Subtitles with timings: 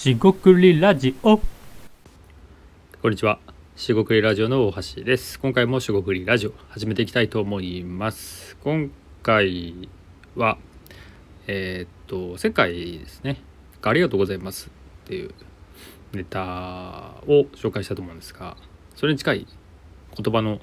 [0.00, 1.36] しごくりラジオ
[3.02, 3.38] こんにちは。
[3.76, 5.38] しごくりラジオの大橋です。
[5.38, 8.56] 今回もしごくりラジオ始めていきたいと思います。
[8.64, 8.90] 今
[9.22, 9.90] 回
[10.36, 10.56] は、
[11.46, 13.42] えーっと、世界ですね。
[13.82, 14.70] ありがとうございます
[15.04, 15.34] っていう
[16.14, 18.56] ネタを紹介したと思うんですが、
[18.96, 19.46] それに近い
[20.16, 20.60] 言葉の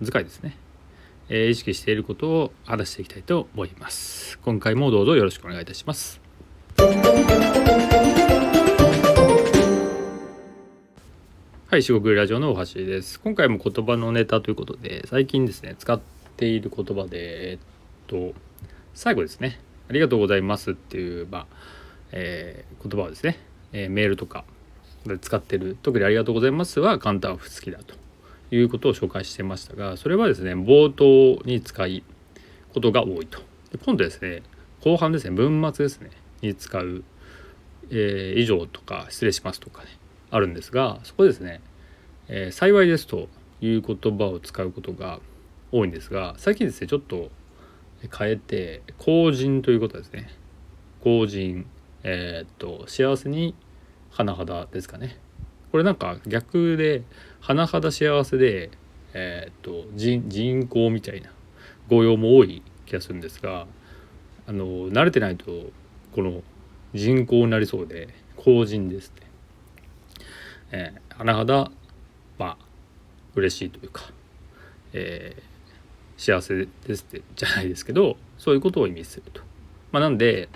[0.00, 0.56] 使いですね。
[1.28, 4.38] えー意識していることを話していきたいと思います。
[4.44, 6.20] 今回もどうぞよろしくお願いいたします。
[11.70, 13.20] はい、四国ラジオの大橋です。
[13.20, 16.00] 今回も言葉のネタということで、最近ですね、使っ
[16.36, 17.58] ている言葉で、えっ
[18.08, 18.34] と、
[18.92, 21.46] 最後ですね、ありがとうございますっていう、まあ、
[22.10, 23.38] えー言葉をですね、
[23.72, 24.42] えーメールとか
[25.06, 27.94] で使ってる、特にありがとうございますは簡単不好きだと
[28.50, 32.02] いうことを紹介してましたが、それはですね、冒頭に使い
[32.74, 33.38] ことが多いと。
[33.70, 34.42] で今度ですね、
[34.82, 36.10] 後半ですね、文末ですね、
[36.42, 37.04] に使う、
[37.90, 40.00] えー以上とか失礼しますとかね、
[40.30, 41.60] あるんですがそこですね、
[42.32, 43.28] えー幸いですと
[43.60, 45.18] いう言葉を使うことが
[45.72, 47.30] 多いんですが最近ですねちょっと
[48.16, 50.28] 変えて幸人ということですね。
[51.02, 51.66] 幸人
[52.04, 53.54] えーっと幸せに
[54.12, 55.18] 甚だですかね。
[55.72, 57.02] これなんか逆で
[57.42, 58.70] 甚だ幸せで
[59.12, 61.30] えーっと人人口みたいな
[61.88, 63.66] 語用も多い気がするんですが
[64.46, 65.44] あの慣れてないと
[66.12, 66.42] この
[66.94, 69.30] 人口になりそうで幸人ですね
[70.72, 71.70] えー、甚だ
[72.40, 72.56] まあ
[73.34, 74.10] 嬉しいというか、
[74.92, 75.50] えー
[76.20, 79.40] 幸せですってじゃないですけどそういうことを意味すると。
[79.90, 80.50] まあ、なんで、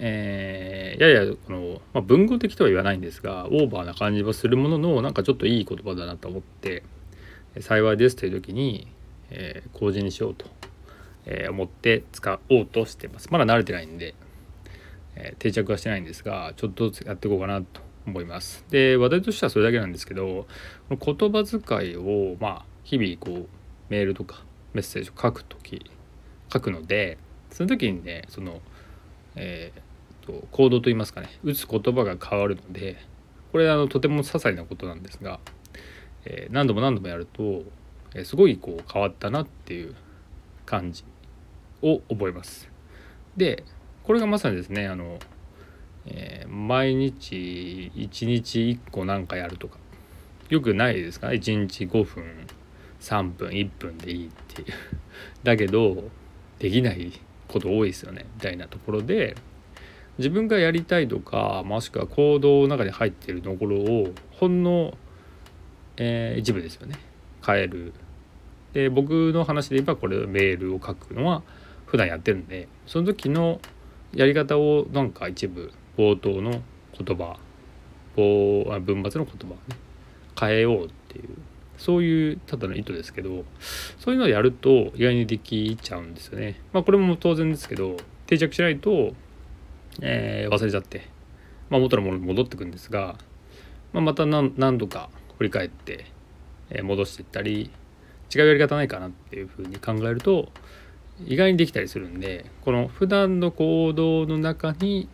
[0.00, 6.82] えーややこの、まあ、文語的とは言わないんですがオーバーな感じはするもののなんかちょっといい言葉だなと思って
[7.60, 8.88] 「幸いです」という時に、
[9.30, 10.46] えー、麹にしようと、
[11.26, 13.28] えー思って使おうとしてます。
[13.30, 14.16] まだ慣れてないんで、
[15.14, 18.64] え定着はしてないんですがちょっとずつやっていこうかなと思います。
[18.70, 20.46] で話題としてはそれだけなんですけど
[20.88, 23.48] この言葉遣いをまあ日々こう
[23.88, 24.42] メールとか
[24.74, 25.90] メッセージを書く時
[26.52, 27.18] 書くので
[27.50, 28.60] その時にねその、
[29.34, 29.80] えー
[30.26, 32.96] と行動といいますかね打つ言葉が変わるので
[33.52, 35.38] これあのとても些細なことなんですが、
[36.24, 37.62] えー何度も何度もやると、
[38.14, 39.94] えーすごいこう変わったなっていう
[40.64, 41.04] 感じ
[41.82, 42.68] を覚えます。
[43.36, 43.64] で
[44.02, 45.18] これがまさにですねあの
[46.06, 49.78] えー毎日1日1個なんかやるとか。
[50.48, 52.24] よくないですか？1日5分
[53.00, 54.68] 3分1分でいいっていう。
[55.42, 56.10] だけど
[56.58, 57.12] できない
[57.48, 58.26] こと多いですよね。
[58.36, 59.34] みたいなところで
[60.18, 64.96] 自分がやりたいとかもしくは行動の中に入っているところをほんの、
[65.96, 66.96] えー一部ですよね。
[67.44, 67.92] 変える。
[68.72, 71.42] で僕の話で言えばこれメールを書くのは
[71.86, 73.60] 普段やってるんでその時の
[74.12, 76.62] やり方をなんか一部冒頭の
[76.98, 77.38] 言葉
[78.16, 79.76] 文末の言葉をね
[80.38, 81.28] 変えようっていう
[81.78, 83.44] そういうただの意図ですけど
[83.98, 86.60] そういうのをやると意外にできちゃうんですよね。
[86.72, 87.96] まあこれも当然ですけど
[88.26, 89.12] 定着しないと、
[90.00, 91.08] えー忘れちゃって、
[91.70, 93.16] まあ、元のものに戻ってくんですが、
[93.92, 96.06] まあ、また何何度か振り返って、
[96.70, 97.70] えー戻していったり
[98.34, 100.48] 違うやり方ないかなっていうふうに考えると
[101.24, 105.08] 意外にできたりするんでこの普段の行動の中に、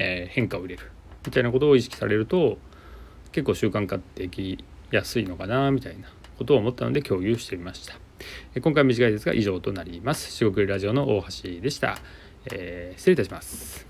[0.00, 0.90] えー変化を入れる
[1.26, 2.58] みたいなことを意識されると
[3.32, 7.94] 結構習慣化できやすいのかなみたいなことを思ったので共有してみました。
[8.54, 10.32] えー今回は短いですが以上となります。
[10.32, 11.98] 四国ラジオの大橋でした。
[12.46, 13.87] えー失礼いたします。